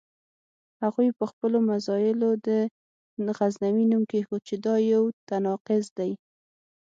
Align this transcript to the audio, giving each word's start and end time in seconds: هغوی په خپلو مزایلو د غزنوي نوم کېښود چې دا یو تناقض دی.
هغوی 0.83 1.09
په 1.17 1.25
خپلو 1.31 1.57
مزایلو 1.69 2.29
د 2.47 2.49
غزنوي 3.37 3.85
نوم 3.91 4.03
کېښود 4.11 4.41
چې 4.49 4.55
دا 4.65 4.75
یو 4.93 5.03
تناقض 5.29 5.85
دی. 5.97 6.11